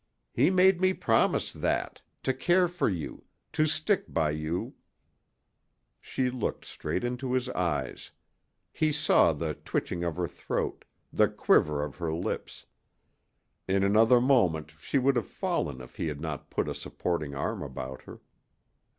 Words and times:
He 0.33 0.49
made 0.49 0.81
me 0.81 0.93
promise 0.95 1.51
that 1.51 2.01
to 2.23 2.33
care 2.33 2.67
for 2.67 2.89
you 2.89 3.25
to 3.53 3.67
stick 3.67 4.11
by 4.11 4.31
you" 4.31 4.73
She 6.01 6.31
looked 6.31 6.65
straight 6.65 7.03
into 7.03 7.33
his 7.33 7.49
eyes. 7.49 8.09
He 8.71 8.91
saw 8.91 9.31
the 9.31 9.53
twitching 9.53 10.03
of 10.03 10.15
her 10.15 10.27
throat, 10.27 10.85
the 11.13 11.27
quiver 11.29 11.83
of 11.83 11.97
her 11.97 12.11
lips. 12.11 12.65
In 13.67 13.83
another 13.83 14.19
moment 14.19 14.71
she 14.79 14.97
would 14.97 15.15
have 15.17 15.27
fallen 15.27 15.81
if 15.81 15.97
he 15.97 16.07
had 16.07 16.19
not 16.19 16.49
put 16.49 16.67
a 16.67 16.73
supporting 16.73 17.35
arm 17.35 17.61
about 17.61 18.01
her. 18.05 18.21